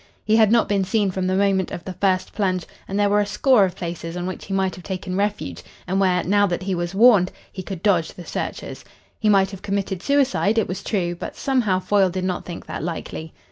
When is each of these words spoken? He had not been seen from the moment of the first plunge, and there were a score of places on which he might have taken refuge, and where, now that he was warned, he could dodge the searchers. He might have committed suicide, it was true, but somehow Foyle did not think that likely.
He 0.25 0.35
had 0.35 0.51
not 0.51 0.67
been 0.67 0.83
seen 0.83 1.11
from 1.11 1.27
the 1.27 1.35
moment 1.35 1.69
of 1.69 1.83
the 1.85 1.93
first 1.93 2.33
plunge, 2.33 2.65
and 2.87 2.99
there 2.99 3.07
were 3.07 3.19
a 3.19 3.25
score 3.27 3.65
of 3.65 3.75
places 3.75 4.17
on 4.17 4.25
which 4.25 4.45
he 4.45 4.51
might 4.55 4.73
have 4.73 4.83
taken 4.83 5.15
refuge, 5.15 5.61
and 5.85 5.99
where, 5.99 6.23
now 6.23 6.47
that 6.47 6.63
he 6.63 6.73
was 6.73 6.95
warned, 6.95 7.31
he 7.51 7.61
could 7.61 7.83
dodge 7.83 8.15
the 8.15 8.25
searchers. 8.25 8.83
He 9.19 9.29
might 9.29 9.51
have 9.51 9.61
committed 9.61 10.01
suicide, 10.01 10.57
it 10.57 10.67
was 10.67 10.83
true, 10.83 11.13
but 11.13 11.35
somehow 11.35 11.79
Foyle 11.79 12.09
did 12.09 12.23
not 12.23 12.45
think 12.45 12.65
that 12.65 12.81
likely. 12.81 13.31